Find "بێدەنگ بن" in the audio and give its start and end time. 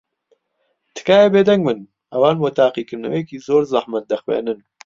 1.33-1.79